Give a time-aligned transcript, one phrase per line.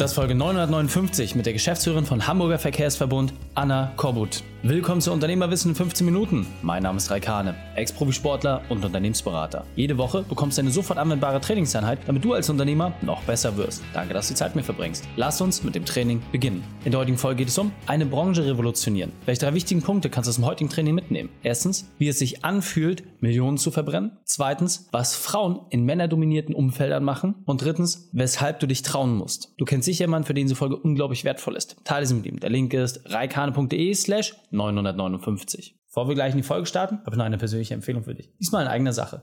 [0.00, 4.42] Das ist Folge 959 mit der Geschäftsführerin von Hamburger Verkehrsverbund, Anna Korbut.
[4.62, 6.46] Willkommen zu Unternehmerwissen in 15 Minuten.
[6.60, 9.64] Mein Name ist Raikane, Ex-Profisportler und Unternehmensberater.
[9.74, 13.82] Jede Woche bekommst du eine sofort anwendbare Trainingseinheit, damit du als Unternehmer noch besser wirst.
[13.94, 15.08] Danke, dass du die Zeit mit verbringst.
[15.16, 16.62] Lass uns mit dem Training beginnen.
[16.84, 19.12] In der heutigen Folge geht es um eine Branche revolutionieren.
[19.24, 21.30] Welche drei wichtigen Punkte kannst du aus dem heutigen Training mitnehmen?
[21.42, 24.18] Erstens, wie es sich anfühlt, Millionen zu verbrennen.
[24.24, 27.36] Zweitens, was Frauen in männerdominierten Umfeldern machen.
[27.46, 29.54] Und drittens, weshalb du dich trauen musst.
[29.56, 31.76] Du kennst sicher jemanden, für den diese Folge unglaublich wertvoll ist.
[31.84, 32.40] Teile sie mit ihm.
[32.40, 35.78] Der Link ist reikane.de slash 959.
[35.86, 38.32] Bevor wir gleich in die Folge starten, habe ich noch eine persönliche Empfehlung für dich.
[38.38, 39.22] Diesmal in eigener Sache.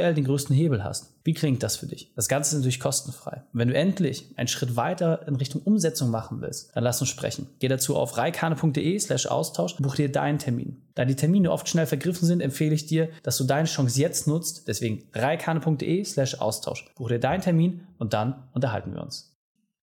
[0.00, 1.14] aktuell den größten Hebel hast.
[1.24, 2.12] Wie klingt das für dich?
[2.16, 3.42] Das Ganze ist natürlich kostenfrei.
[3.52, 7.10] Und wenn du endlich einen Schritt weiter in Richtung Umsetzung machen willst, dann lass uns
[7.10, 7.48] sprechen.
[7.58, 10.82] Geh dazu auf reikane.de slash Austausch und buch dir deinen Termin.
[10.94, 14.26] Da die Termine oft schnell vergriffen sind, empfehle ich dir, dass du deine Chance jetzt
[14.26, 14.68] nutzt.
[14.68, 16.86] Deswegen reikane.de slash Austausch.
[16.96, 19.30] Buch dir deinen Termin und dann unterhalten wir uns.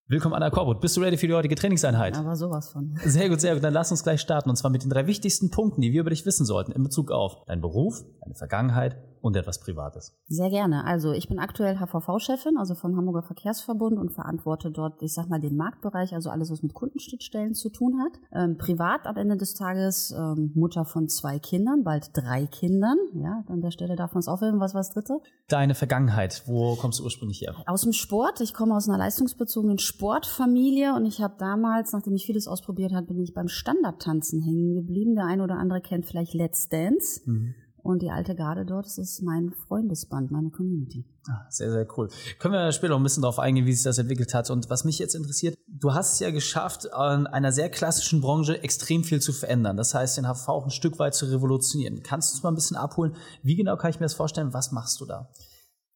[0.10, 0.80] Willkommen Anna Korbut.
[0.80, 2.18] Bist du ready für die heutige Trainingseinheit?
[2.18, 2.98] Aber sowas von.
[3.04, 3.64] Sehr gut, sehr gut.
[3.66, 4.50] Dann lass uns gleich starten.
[4.50, 7.12] Und zwar mit den drei wichtigsten Punkten, die wir über dich wissen sollten in Bezug
[7.12, 8.96] auf deinen Beruf, deine Vergangenheit
[9.28, 10.16] und etwas Privates.
[10.28, 10.86] Sehr gerne.
[10.86, 15.40] Also ich bin aktuell HVV-Chefin, also vom Hamburger Verkehrsverbund und verantworte dort, ich sag mal,
[15.40, 18.20] den Marktbereich, also alles, was mit Kundenschnittstellen zu tun hat.
[18.32, 22.98] Ähm, privat am Ende des Tages ähm, Mutter von zwei Kindern, bald drei Kindern.
[23.14, 24.60] Ja, an der Stelle darf man es aufheben.
[24.62, 25.20] Was war das dritte?
[25.50, 26.44] Deine Vergangenheit.
[26.46, 27.56] Wo kommst du ursprünglich her?
[27.66, 28.40] Aus dem Sport.
[28.40, 33.08] Ich komme aus einer leistungsbezogenen Sportfamilie und ich habe damals, nachdem ich vieles ausprobiert habe,
[33.08, 35.16] bin ich beim Standardtanzen hängen geblieben.
[35.16, 37.22] Der eine oder andere kennt vielleicht Let's Dance.
[37.26, 37.56] Mhm.
[37.88, 41.06] Und die alte Garde dort, das ist mein Freundesband, meine Community.
[41.30, 42.10] Ah, sehr, sehr cool.
[42.38, 44.50] Können wir später noch ein bisschen darauf eingehen, wie sich das entwickelt hat.
[44.50, 46.92] Und was mich jetzt interessiert, du hast es ja geschafft, in
[47.28, 49.78] einer sehr klassischen Branche extrem viel zu verändern.
[49.78, 52.04] Das heißt, den HV auch ein Stück weit zu revolutionieren.
[52.04, 53.16] Kannst du uns mal ein bisschen abholen?
[53.42, 54.54] Wie genau kann ich mir das vorstellen?
[54.54, 55.30] Was machst du da?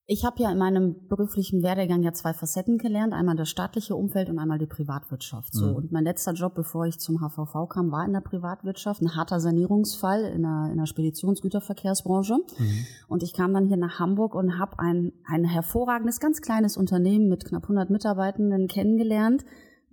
[0.07, 4.29] Ich habe ja in meinem beruflichen Werdegang ja zwei Facetten gelernt, einmal das staatliche Umfeld
[4.29, 5.53] und einmal die Privatwirtschaft.
[5.53, 5.67] So.
[5.67, 5.75] Mhm.
[5.75, 9.39] Und mein letzter Job, bevor ich zum HVV kam, war in der Privatwirtschaft, ein harter
[9.39, 12.35] Sanierungsfall in der, in der Speditionsgüterverkehrsbranche.
[12.35, 12.85] Mhm.
[13.07, 17.29] Und ich kam dann hier nach Hamburg und habe ein, ein hervorragendes, ganz kleines Unternehmen
[17.29, 19.45] mit knapp 100 Mitarbeitenden kennengelernt.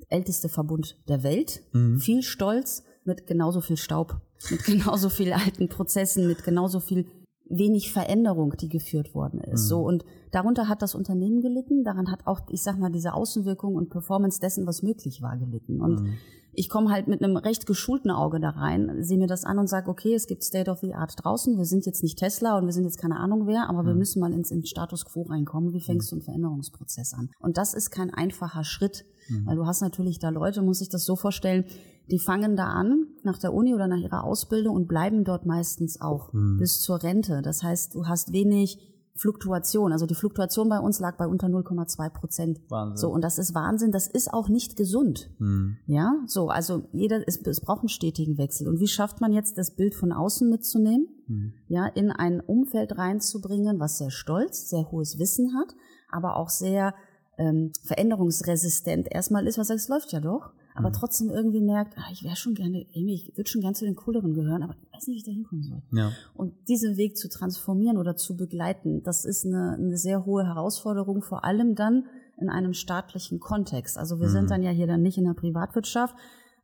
[0.08, 1.98] Älteste Verbund der Welt, mhm.
[1.98, 4.20] viel Stolz, mit genauso viel Staub,
[4.50, 7.06] mit genauso viel alten Prozessen, mit genauso viel
[7.50, 9.64] wenig Veränderung, die geführt worden ist.
[9.64, 9.68] Mhm.
[9.68, 13.74] So und darunter hat das Unternehmen gelitten, daran hat auch, ich sag mal, diese Außenwirkung
[13.74, 15.80] und Performance dessen, was möglich war, gelitten.
[15.80, 16.14] Und mhm.
[16.52, 19.68] ich komme halt mit einem recht geschulten Auge da rein, sehe mir das an und
[19.68, 22.66] sage, okay, es gibt State of the Art draußen, wir sind jetzt nicht Tesla und
[22.66, 23.86] wir sind jetzt keine Ahnung wer, aber mhm.
[23.86, 25.72] wir müssen mal ins, ins Status quo reinkommen.
[25.72, 26.10] Wie fängst mhm.
[26.10, 27.30] du einen Veränderungsprozess an?
[27.40, 29.46] Und das ist kein einfacher Schritt, mhm.
[29.46, 31.64] weil du hast natürlich da Leute, muss ich das so vorstellen,
[32.10, 36.00] die fangen da an nach der Uni oder nach ihrer Ausbildung und bleiben dort meistens
[36.00, 36.58] auch mhm.
[36.58, 37.42] bis zur Rente.
[37.42, 38.78] Das heißt, du hast wenig
[39.18, 39.92] Fluktuation.
[39.92, 42.60] Also die Fluktuation bei uns lag bei unter 0,2 Prozent.
[42.68, 42.96] Wahnsinn.
[42.96, 43.92] So, und das ist Wahnsinn.
[43.92, 45.30] Das ist auch nicht gesund.
[45.38, 45.76] Mhm.
[45.86, 48.68] Ja, so, also jeder, es, es braucht einen stetigen Wechsel.
[48.68, 51.08] Und wie schafft man jetzt, das Bild von außen mitzunehmen?
[51.26, 51.52] Mhm.
[51.66, 55.74] Ja, in ein Umfeld reinzubringen, was sehr stolz, sehr hohes Wissen hat,
[56.10, 56.94] aber auch sehr
[57.38, 60.94] ähm, veränderungsresistent erstmal ist, was sagt, es läuft ja doch aber mhm.
[60.94, 64.32] trotzdem irgendwie merkt, ah, ich wäre schon gerne, ich würde schon gerne zu den cooleren
[64.32, 65.82] gehören, aber ich weiß nicht, wie ich da hinkommen soll.
[65.92, 66.12] Ja.
[66.34, 71.22] Und diesen Weg zu transformieren oder zu begleiten, das ist eine, eine sehr hohe Herausforderung,
[71.22, 72.04] vor allem dann
[72.40, 73.98] in einem staatlichen Kontext.
[73.98, 74.32] Also wir mhm.
[74.32, 76.14] sind dann ja hier dann nicht in der Privatwirtschaft.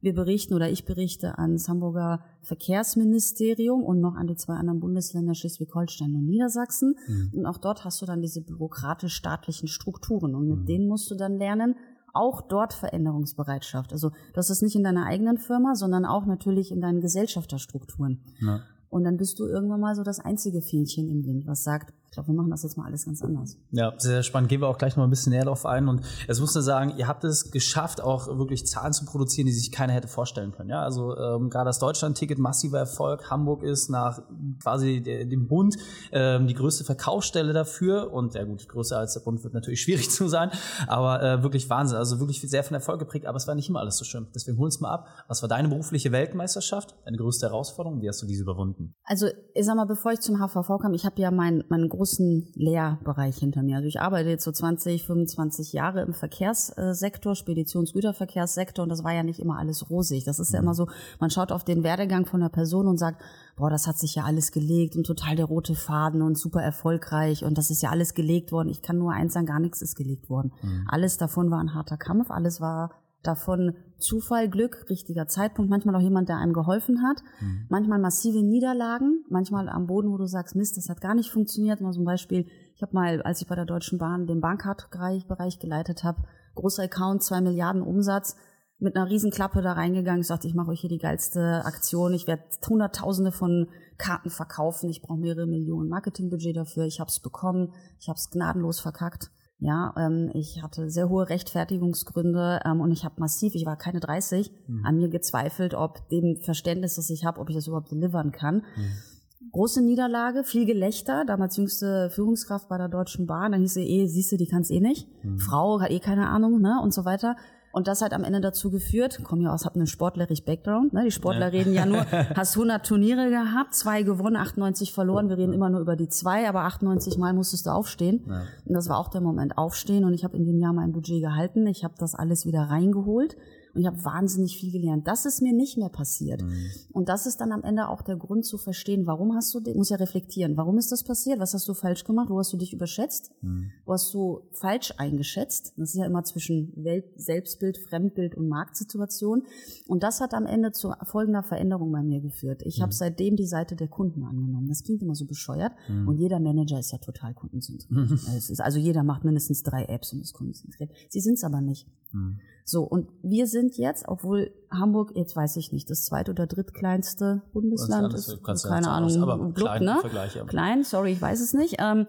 [0.00, 5.34] Wir berichten oder ich berichte ans Hamburger Verkehrsministerium und noch an die zwei anderen Bundesländer
[5.34, 6.94] Schleswig-Holstein und Niedersachsen.
[7.08, 7.30] Mhm.
[7.32, 10.66] Und auch dort hast du dann diese bürokratisch-staatlichen Strukturen und mit mhm.
[10.66, 11.74] denen musst du dann lernen,
[12.14, 13.92] auch dort Veränderungsbereitschaft.
[13.92, 18.20] Also das ist nicht in deiner eigenen Firma, sondern auch natürlich in deinen Gesellschafterstrukturen.
[18.40, 18.60] Ja.
[18.88, 22.28] Und dann bist du irgendwann mal so das einzige Fähnchen im Wind, was sagt, glaube,
[22.28, 23.56] wir machen das jetzt mal alles ganz anders.
[23.70, 24.48] Ja, sehr spannend.
[24.48, 25.88] Gehen wir auch gleich noch ein bisschen näher darauf ein.
[25.88, 29.52] Und es muss nur sagen, ihr habt es geschafft, auch wirklich Zahlen zu produzieren, die
[29.52, 30.70] sich keiner hätte vorstellen können.
[30.70, 33.30] Ja, also ähm, gerade das Deutschland-Ticket massiver Erfolg.
[33.30, 34.22] Hamburg ist nach
[34.62, 35.76] quasi der, dem Bund
[36.12, 38.12] ähm, die größte Verkaufsstelle dafür.
[38.12, 40.50] Und ja gut, größer als der Bund wird natürlich schwierig zu sein,
[40.86, 41.98] aber äh, wirklich Wahnsinn.
[41.98, 44.26] Also wirklich sehr von Erfolg geprägt, aber es war nicht immer alles so schön.
[44.34, 45.08] Deswegen hol uns mal ab.
[45.28, 46.94] Was war deine berufliche Weltmeisterschaft?
[47.04, 48.00] Deine größte Herausforderung?
[48.00, 48.94] Wie hast du diese überwunden?
[49.04, 52.52] Also ich sag mal, bevor ich zum HVV kam, ich habe ja mein, mein großen
[52.54, 53.76] Lehrbereich hinter mir.
[53.76, 59.22] Also ich arbeite jetzt so 20, 25 Jahre im Verkehrssektor, Speditionsgüterverkehrssektor und das war ja
[59.22, 60.24] nicht immer alles rosig.
[60.24, 60.86] Das ist ja immer so,
[61.18, 63.22] man schaut auf den Werdegang von einer Person und sagt,
[63.56, 67.42] boah, das hat sich ja alles gelegt und total der rote Faden und super erfolgreich
[67.42, 68.68] und das ist ja alles gelegt worden.
[68.68, 70.52] Ich kann nur eins sagen, gar nichts ist gelegt worden.
[70.60, 70.86] Mhm.
[70.86, 72.90] Alles davon war ein harter Kampf, alles war
[73.26, 77.66] davon Zufall, Glück, richtiger Zeitpunkt, manchmal auch jemand, der einem geholfen hat, mhm.
[77.68, 81.80] manchmal massive Niederlagen, manchmal am Boden, wo du sagst, Mist, das hat gar nicht funktioniert.
[81.80, 86.04] Mal zum Beispiel, ich habe mal, als ich bei der Deutschen Bahn den Bankcard-Bereich geleitet
[86.04, 86.22] habe,
[86.54, 88.36] großer Account, zwei Milliarden Umsatz,
[88.78, 92.26] mit einer Riesenklappe da reingegangen, ich sagte, ich mache euch hier die geilste Aktion, ich
[92.26, 97.72] werde Hunderttausende von Karten verkaufen, ich brauche mehrere Millionen Marketingbudget dafür, ich habe es bekommen,
[98.00, 99.30] ich habe es gnadenlos verkackt.
[99.58, 104.00] Ja, ähm, ich hatte sehr hohe Rechtfertigungsgründe ähm, und ich habe massiv, ich war keine
[104.00, 104.84] 30, mhm.
[104.84, 108.56] an mir gezweifelt, ob dem Verständnis, das ich habe, ob ich das überhaupt delivern kann.
[108.76, 109.50] Mhm.
[109.52, 114.06] Große Niederlage, viel Gelächter, damals jüngste Führungskraft bei der Deutschen Bahn, dann hieß sie eh,
[114.06, 115.08] siehst du, die kann's eh nicht.
[115.22, 115.38] Mhm.
[115.38, 117.36] Frau hat eh keine Ahnung, ne, und so weiter.
[117.74, 121.02] Und das hat am Ende dazu geführt, komm ja aus, hab einen sportlerischen Background, ne?
[121.02, 121.58] die Sportler ja.
[121.58, 122.06] reden ja nur,
[122.36, 126.48] hast 100 Turniere gehabt, zwei gewonnen, 98 verloren, wir reden immer nur über die zwei,
[126.48, 128.24] aber 98 Mal musstest du aufstehen.
[128.28, 128.42] Ja.
[128.64, 131.20] Und das war auch der Moment, aufstehen und ich habe in dem Jahr mein Budget
[131.20, 133.36] gehalten, ich habe das alles wieder reingeholt
[133.74, 135.08] und ich habe wahnsinnig viel gelernt.
[135.08, 136.42] Das ist mir nicht mehr passiert.
[136.42, 136.70] Mhm.
[136.92, 139.90] Und das ist dann am Ende auch der Grund zu verstehen, warum hast du, muss
[139.90, 141.40] ja reflektieren, warum ist das passiert?
[141.40, 142.30] Was hast du falsch gemacht?
[142.30, 143.32] Wo hast du dich überschätzt?
[143.42, 143.72] Mhm.
[143.84, 145.72] Wo hast du falsch eingeschätzt?
[145.76, 149.42] Das ist ja immer zwischen Welt, Selbstbild, Fremdbild und Marktsituation.
[149.88, 152.62] Und das hat am Ende zu folgender Veränderung bei mir geführt.
[152.64, 152.82] Ich mhm.
[152.82, 154.68] habe seitdem die Seite der Kunden angenommen.
[154.68, 155.72] Das klingt immer so bescheuert.
[155.88, 156.08] Mhm.
[156.08, 157.74] Und jeder Manager ist ja total kundenzentriert.
[157.94, 158.18] Mhm.
[158.58, 160.90] also jeder macht mindestens drei Apps und ist kundenzentriert.
[161.08, 161.86] Sie sind es aber nicht.
[162.14, 162.40] Mhm.
[162.64, 167.42] So, und wir sind jetzt, obwohl Hamburg, jetzt weiß ich nicht, das zweit- oder drittkleinste
[167.52, 169.98] Bundesland ist, keine Ahnung, aber Glück, klein, ne?
[170.00, 172.06] Vergleich, klein, sorry, ich weiß es nicht, ähm,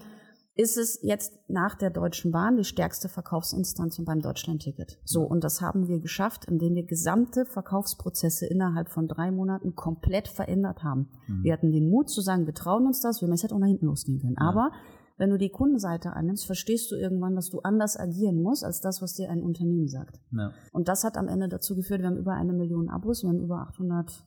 [0.57, 4.97] ist es jetzt nach der Deutschen Bahn die stärkste Verkaufsinstanz beim Deutschlandticket.
[5.03, 10.29] So, und das haben wir geschafft, indem wir gesamte Verkaufsprozesse innerhalb von drei Monaten komplett
[10.29, 11.09] verändert haben.
[11.27, 11.43] Mhm.
[11.43, 13.87] Wir hatten den Mut zu sagen, wir trauen uns das, wir hätten auch nach hinten
[13.87, 14.37] losgehen können.
[14.39, 14.47] Ja.
[14.47, 14.71] Aber
[15.17, 19.01] wenn du die Kundenseite annimmst, verstehst du irgendwann, dass du anders agieren musst, als das,
[19.01, 20.19] was dir ein Unternehmen sagt.
[20.31, 20.51] Ja.
[20.71, 23.39] Und das hat am Ende dazu geführt, wir haben über eine Million Abos, wir haben
[23.39, 23.71] über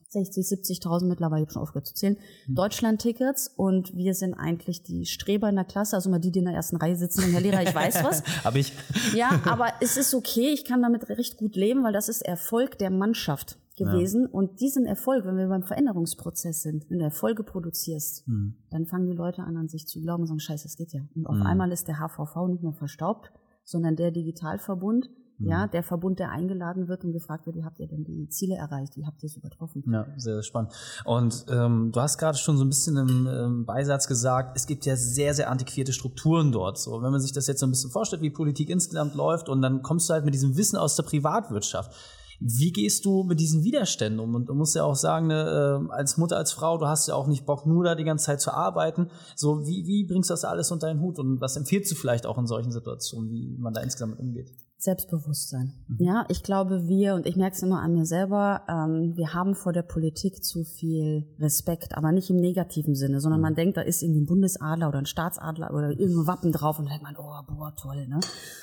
[0.09, 2.17] 860, 70.000 mittlerweile, ich schon aufgehört zu zählen,
[2.47, 2.55] mhm.
[2.55, 6.47] Deutschland-Tickets und wir sind eigentlich die Streber in der Klasse, also mal die, die in
[6.47, 8.23] der ersten Reihe sitzen, und Herr Lehrer, ich weiß was.
[8.45, 8.73] Hab ich.
[9.15, 12.79] Ja, aber es ist okay, ich kann damit recht gut leben, weil das ist Erfolg
[12.79, 14.23] der Mannschaft gewesen.
[14.25, 14.29] Ja.
[14.31, 18.57] Und diesen Erfolg, wenn wir beim Veränderungsprozess sind, wenn du Erfolge produzierst, mhm.
[18.71, 21.03] dann fangen die Leute an, an sich zu glauben und sagen, scheiße, es geht ja.
[21.15, 21.47] Und auf mhm.
[21.47, 23.31] einmal ist der HVV nicht mehr verstaubt,
[23.65, 25.49] sondern der Digitalverbund, mhm.
[25.49, 28.57] ja, der Verbund, der eingeladen wird und gefragt wird, wie habt ihr denn die Ziele
[28.57, 29.85] erreicht, wie habt ihr es übertroffen?
[29.91, 30.73] Ja, sehr, sehr spannend.
[31.05, 34.87] Und ähm, du hast gerade schon so ein bisschen im ähm, Beisatz gesagt, es gibt
[34.87, 36.79] ja sehr, sehr antiquierte Strukturen dort.
[36.79, 39.63] So, wenn man sich das jetzt so ein bisschen vorstellt, wie Politik insgesamt läuft, und
[39.63, 41.95] dann kommst du halt mit diesem Wissen aus der Privatwirtschaft
[42.41, 44.35] wie gehst du mit diesen Widerständen um?
[44.35, 47.15] Und du musst ja auch sagen, ne, äh, als Mutter, als Frau, du hast ja
[47.15, 49.11] auch nicht Bock, nur da die ganze Zeit zu arbeiten.
[49.35, 51.19] So, wie, wie bringst du das alles unter deinen Hut?
[51.19, 54.53] Und was empfiehlst du vielleicht auch in solchen Situationen, wie man da insgesamt umgeht?
[54.81, 55.75] Selbstbewusstsein.
[55.89, 55.97] Mhm.
[55.99, 59.57] Ja, ich glaube, wir, und ich merke es immer an mir selber, ähm, wir haben
[59.57, 63.43] vor der Politik zu viel Respekt, aber nicht im negativen Sinne, sondern mhm.
[63.43, 66.89] man denkt, da ist irgendwie ein Bundesadler oder ein Staatsadler oder irgendein Wappen drauf und
[66.89, 68.21] denkt man, oh, boah, toll, ne?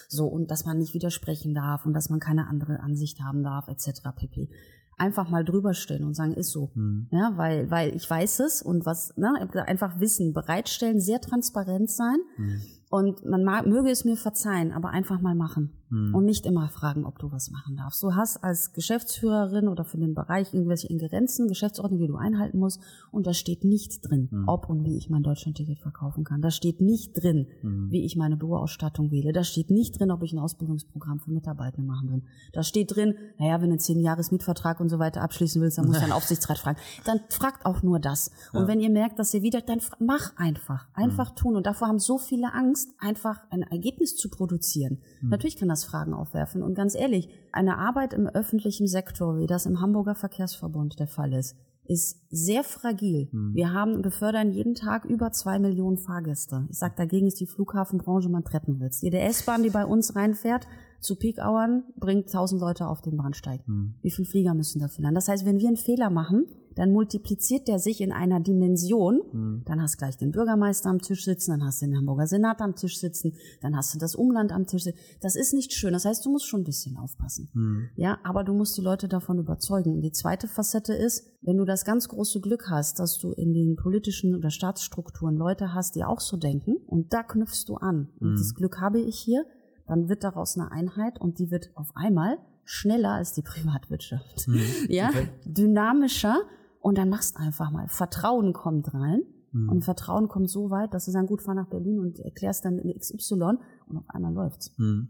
[0.07, 3.67] So, und dass man nicht widersprechen darf und dass man keine andere Ansicht haben darf,
[3.67, 4.01] etc.
[4.15, 4.49] pp
[4.97, 6.71] einfach mal drüber stellen und sagen, ist so.
[6.73, 7.07] Mhm.
[7.11, 12.17] Ja, weil, weil ich weiß es und was, ne, einfach Wissen bereitstellen, sehr transparent sein.
[12.37, 12.61] Mhm.
[12.89, 15.73] Und man mag, möge es mir verzeihen, aber einfach mal machen.
[15.89, 16.15] Mhm.
[16.15, 18.01] Und nicht immer fragen, ob du was machen darfst.
[18.01, 22.81] Du hast als Geschäftsführerin oder für den Bereich irgendwelche Ingerenzen, Geschäftsordnung, die du einhalten musst.
[23.11, 24.47] Und da steht nicht drin, mhm.
[24.47, 26.41] ob und wie ich mein Deutschlandticket verkaufen kann.
[26.41, 27.91] Da steht nicht drin, mhm.
[27.91, 29.31] wie ich meine Büroausstattung wähle.
[29.31, 32.23] Da steht nicht drin, ob ich ein Ausbildungsprogramm für Mitarbeiter machen will.
[32.51, 35.77] Da steht drin, naja, wenn du einen zehn Jahres Mietvertrag und so weiter abschließen willst,
[35.77, 36.79] dann musst du einen Aufsichtsrat fragen.
[37.05, 38.31] Dann fragt auch nur das.
[38.53, 38.67] Und ja.
[38.67, 40.87] wenn ihr merkt, dass ihr wieder, dann mach einfach.
[40.93, 41.35] Einfach mhm.
[41.35, 41.55] tun.
[41.55, 44.99] Und davor haben so viele Angst, einfach ein Ergebnis zu produzieren.
[45.21, 45.29] Mhm.
[45.29, 46.63] Natürlich kann das Fragen aufwerfen.
[46.63, 51.33] Und ganz ehrlich, eine Arbeit im öffentlichen Sektor, wie das im Hamburger Verkehrsverbund der Fall
[51.33, 51.55] ist,
[51.87, 53.29] ist sehr fragil.
[53.31, 53.53] Hm.
[53.53, 56.67] Wir haben befördern jeden Tag über zwei Millionen Fahrgäste.
[56.69, 59.01] Ich sag dagegen ist die Flughafenbranche man Treppenwitz.
[59.01, 60.67] Jede S-Bahn, die bei uns reinfährt,
[60.99, 63.61] zu Peak-Hours bringt tausend Leute auf den Bahnsteig.
[63.67, 63.95] Hm.
[64.01, 65.15] Wie viele Flieger müssen dafür landen?
[65.15, 69.21] Das heißt, wenn wir einen Fehler machen, dann multipliziert der sich in einer Dimension.
[69.31, 69.61] Mhm.
[69.65, 72.61] Dann hast du gleich den Bürgermeister am Tisch sitzen, dann hast du den Hamburger Senat
[72.61, 74.99] am Tisch sitzen, dann hast du das Umland am Tisch sitzen.
[75.21, 75.93] Das ist nicht schön.
[75.93, 77.49] Das heißt, du musst schon ein bisschen aufpassen.
[77.53, 77.89] Mhm.
[77.95, 79.93] Ja, aber du musst die Leute davon überzeugen.
[79.93, 83.53] Und die zweite Facette ist, wenn du das ganz große Glück hast, dass du in
[83.53, 88.09] den politischen oder Staatsstrukturen Leute hast, die auch so denken, und da knüpfst du an.
[88.19, 88.37] Und mhm.
[88.37, 89.45] das Glück habe ich hier,
[89.87, 94.47] dann wird daraus eine Einheit und die wird auf einmal schneller als die Privatwirtschaft.
[94.47, 94.61] Mhm.
[94.89, 95.29] Ja, okay.
[95.45, 96.41] dynamischer
[96.85, 97.87] und dann machst einfach mal.
[97.87, 99.23] Vertrauen kommt rein.
[99.51, 99.69] Mhm.
[99.69, 102.77] Und Vertrauen kommt so weit, dass du sagen, gut, fahr nach Berlin und erklärst dann
[102.77, 104.71] in XY und auf einmal läuft's.
[104.77, 105.09] Mhm.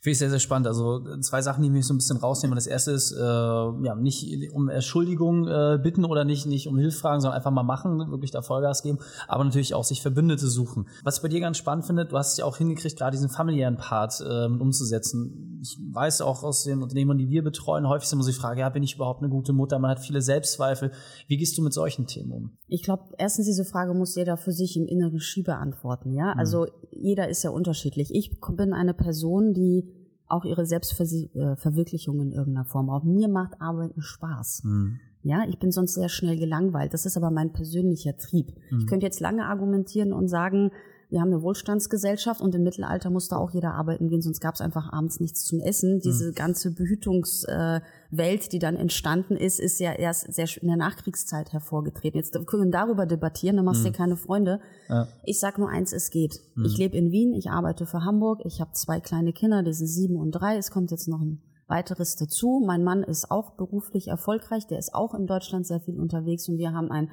[0.00, 0.66] Finde ich sehr, sehr spannend.
[0.66, 2.54] Also zwei Sachen, die mich so ein bisschen rausnehmen.
[2.54, 6.98] Das erste ist, äh, ja, nicht um Entschuldigung äh, bitten oder nicht, nicht um Hilfe
[6.98, 10.88] fragen, sondern einfach mal machen, wirklich da Vollgas geben, aber natürlich auch sich Verbündete suchen.
[11.02, 13.28] Was ich bei dir ganz spannend finde, du hast es ja auch hingekriegt, gerade diesen
[13.28, 15.60] familiären Part äh, umzusetzen.
[15.62, 18.60] Ich weiß auch aus den Unternehmern, die wir betreuen, häufig ist immer so die Frage,
[18.60, 19.78] ja, bin ich überhaupt eine gute Mutter?
[19.78, 20.92] Man hat viele Selbstzweifel.
[21.26, 22.50] Wie gehst du mit solchen Themen um?
[22.68, 26.12] Ich glaube, erstens diese Frage muss jeder für sich im inneren Ski beantworten.
[26.12, 26.40] Ja, mhm.
[26.40, 29.88] also jeder ist ja unterschiedlich ich bin eine Person, die
[30.26, 32.90] auch ihre Selbstverwirklichung in irgendeiner Form.
[32.90, 34.62] Auch mir macht Arbeiten Spaß.
[34.64, 34.98] Mhm.
[35.22, 36.94] Ja, ich bin sonst sehr schnell gelangweilt.
[36.94, 38.52] Das ist aber mein persönlicher Trieb.
[38.70, 38.80] Mhm.
[38.80, 40.70] Ich könnte jetzt lange argumentieren und sagen,
[41.08, 44.60] wir haben eine Wohlstandsgesellschaft und im Mittelalter musste auch jeder arbeiten gehen, sonst gab es
[44.60, 46.00] einfach abends nichts zum Essen.
[46.00, 46.34] Diese hm.
[46.34, 52.18] ganze Behütungswelt, äh, die dann entstanden ist, ist ja erst sehr in der Nachkriegszeit hervorgetreten.
[52.18, 53.92] Jetzt können wir darüber debattieren, dann machst du hm.
[53.92, 54.60] dir keine Freunde.
[54.88, 55.08] Ja.
[55.24, 56.40] Ich sag nur eins, es geht.
[56.54, 56.64] Hm.
[56.64, 59.86] Ich lebe in Wien, ich arbeite für Hamburg, ich habe zwei kleine Kinder, die sind
[59.86, 60.56] sieben und drei.
[60.56, 62.62] Es kommt jetzt noch ein weiteres dazu.
[62.64, 66.58] Mein Mann ist auch beruflich erfolgreich, der ist auch in Deutschland sehr viel unterwegs und
[66.58, 67.10] wir haben ein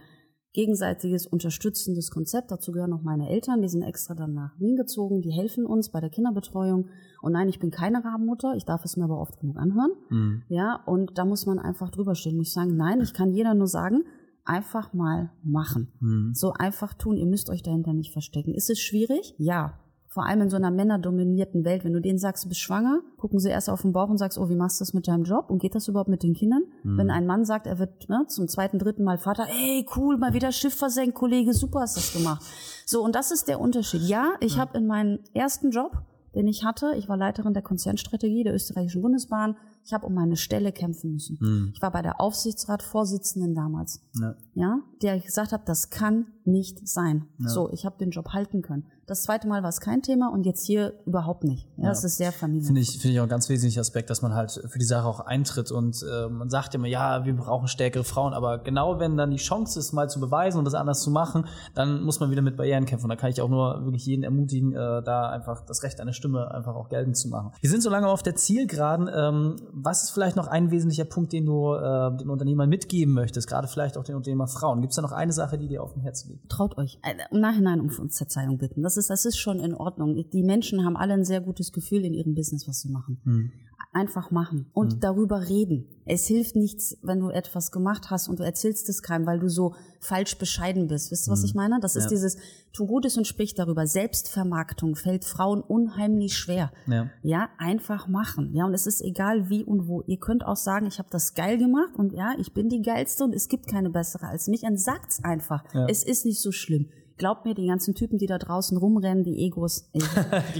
[0.53, 2.51] gegenseitiges unterstützendes Konzept.
[2.51, 5.89] Dazu gehören auch meine Eltern, die sind extra dann nach Wien gezogen, die helfen uns
[5.89, 6.87] bei der Kinderbetreuung.
[7.21, 9.91] Und nein, ich bin keine Rabenmutter, ich darf es mir aber oft genug anhören.
[10.09, 10.43] Mhm.
[10.49, 12.37] Ja, und da muss man einfach drüber stehen.
[12.37, 14.03] Muss ich sagen, nein, ich kann jeder nur sagen,
[14.45, 15.91] einfach mal machen.
[15.99, 16.33] Mhm.
[16.33, 18.53] So einfach tun, ihr müsst euch dahinter nicht verstecken.
[18.53, 19.33] Ist es schwierig?
[19.37, 19.79] Ja
[20.13, 23.39] vor allem in so einer männerdominierten Welt, wenn du denen sagst, du bist schwanger, gucken
[23.39, 25.49] sie erst auf den Bauch und sagst, oh, wie machst du das mit deinem Job
[25.49, 26.61] und geht das überhaupt mit den Kindern?
[26.83, 26.97] Mhm.
[26.99, 30.35] Wenn ein Mann sagt, er wird ne, zum zweiten, dritten Mal Vater, ey, cool, mal
[30.35, 32.45] wieder Schiff versenkt, Kollege, super hast du das gemacht.
[32.85, 34.03] So, und das ist der Unterschied.
[34.03, 34.61] Ja, ich ja.
[34.61, 36.03] habe in meinem ersten Job,
[36.35, 40.35] den ich hatte, ich war Leiterin der Konzernstrategie der österreichischen Bundesbahn, ich habe um meine
[40.35, 41.39] Stelle kämpfen müssen.
[41.41, 41.71] Mhm.
[41.73, 47.27] Ich war bei der Aufsichtsratsvorsitzenden damals, ja, ja der gesagt hat, das kann nicht sein.
[47.39, 47.49] Ja.
[47.49, 48.85] So, ich habe den Job halten können.
[49.05, 51.67] Das zweite Mal war es kein Thema und jetzt hier überhaupt nicht.
[51.75, 51.89] Ja, ja.
[51.89, 52.67] Das ist sehr familiär.
[52.67, 55.05] Finde ich, finde ich auch ein ganz wesentlicher Aspekt, dass man halt für die Sache
[55.05, 59.17] auch eintritt und äh, man sagt immer, ja, wir brauchen stärkere Frauen, aber genau wenn
[59.17, 61.45] dann die Chance ist, mal zu beweisen und das anders zu machen,
[61.75, 63.05] dann muss man wieder mit Barrieren kämpfen.
[63.05, 66.13] Und da kann ich auch nur wirklich jeden ermutigen, äh, da einfach das Recht einer
[66.13, 67.51] Stimme einfach auch geltend zu machen.
[67.59, 69.09] Wir sind so lange auf der Zielgeraden.
[69.13, 73.49] Ähm, was ist vielleicht noch ein wesentlicher Punkt, den du äh, den Unternehmern mitgeben möchtest,
[73.49, 74.79] gerade vielleicht auch den Unternehmer Frauen?
[74.93, 76.49] Gibt es da noch eine Sache, die dir auf dem Herzen liegt?
[76.49, 76.99] Traut euch.
[77.01, 78.83] Äh, Im Nachhinein um Verzeihung bitten.
[78.83, 80.29] Das ist, das ist schon in Ordnung.
[80.29, 83.19] Die Menschen haben alle ein sehr gutes Gefühl in ihrem Business, was sie machen.
[83.23, 83.51] Hm
[83.93, 84.99] einfach machen und mhm.
[84.99, 85.87] darüber reden.
[86.05, 89.47] Es hilft nichts, wenn du etwas gemacht hast und du erzählst es keinem, weil du
[89.47, 91.11] so falsch bescheiden bist.
[91.11, 91.45] Wisst ihr, was mhm.
[91.45, 91.79] ich meine?
[91.79, 92.01] Das ja.
[92.01, 92.37] ist dieses,
[92.73, 93.87] tu Gutes und sprich darüber.
[93.87, 96.71] Selbstvermarktung fällt Frauen unheimlich schwer.
[96.87, 97.09] Ja.
[97.21, 98.53] ja, einfach machen.
[98.53, 100.01] Ja, und es ist egal wie und wo.
[100.01, 103.23] Ihr könnt auch sagen, ich habe das geil gemacht und ja, ich bin die geilste
[103.23, 104.63] und es gibt keine bessere als mich.
[104.63, 105.63] Und sagt's einfach.
[105.73, 105.87] Ja.
[105.87, 106.89] Es ist nicht so schlimm.
[107.17, 109.99] Glaubt mir, die ganzen Typen, die da draußen rumrennen, die Egos, die,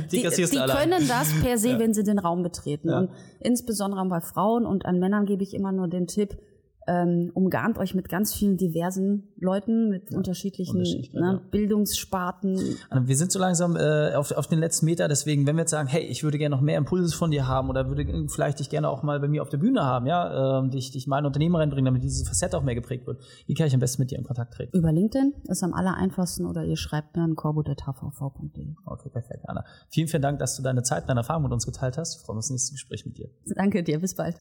[0.01, 1.79] die, die, die können das per se, ja.
[1.79, 2.89] wenn sie den Raum betreten.
[2.89, 3.00] Ja.
[3.00, 6.38] Und insbesondere bei Frauen und an Männern gebe ich immer nur den Tipp,
[6.87, 11.41] ähm, umgarnt euch mit ganz vielen diversen Leuten, mit ja, unterschiedlichen ne, ja.
[11.51, 12.77] Bildungssparten.
[13.03, 15.87] Wir sind so langsam äh, auf, auf den letzten Meter, deswegen, wenn wir jetzt sagen,
[15.87, 18.89] hey, ich würde gerne noch mehr Impulse von dir haben oder würde vielleicht dich gerne
[18.89, 21.55] auch mal bei mir auf der Bühne haben, ja, äh, dich, dich mal in Unternehmen
[21.55, 23.21] reinbringen, damit diese Facette auch mehr geprägt wird.
[23.47, 24.77] Wie kann ich am besten mit dir in Kontakt treten?
[24.77, 28.75] Über LinkedIn ist am aller einfachsten oder ihr schreibt mir an korbut.hvv.de.
[28.85, 29.63] Okay, perfekt, Anna.
[29.89, 32.17] Vielen, vielen Dank, dass du deine Zeit, deine Erfahrung mit uns geteilt hast.
[32.17, 33.29] Ich freue mich auf das nächste Gespräch mit dir.
[33.55, 34.37] Danke dir, bis bald.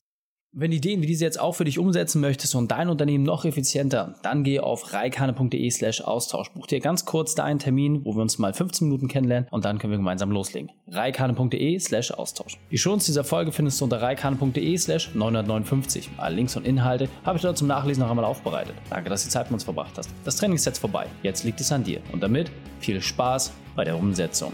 [0.55, 3.47] Wenn du Ideen wie diese jetzt auch für dich umsetzen möchtest und dein Unternehmen noch
[3.47, 6.51] effizienter, dann geh auf reikane.de slash Austausch.
[6.51, 9.65] Buch dir ganz kurz da einen Termin, wo wir uns mal 15 Minuten kennenlernen und
[9.65, 10.71] dann können wir gemeinsam loslegen.
[10.89, 12.59] reikane.de slash Austausch.
[12.71, 16.11] Die Shownotes dieser Folge findest du unter reikane.de slash 959.
[16.19, 18.75] Alle Links und Inhalte habe ich dort zum Nachlesen noch einmal aufbereitet.
[18.91, 20.11] Danke, dass du die Zeit mit uns verbracht hast.
[20.27, 21.07] Das Training ist jetzt vorbei.
[21.23, 22.03] Jetzt liegt es an dir.
[22.13, 24.53] Und damit viel Spaß bei der Umsetzung.